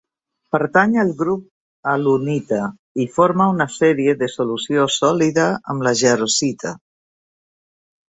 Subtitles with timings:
[0.53, 2.63] Pertany al grup alunita,
[3.05, 6.77] i forma una sèrie de solució sòlida amb la jarosita.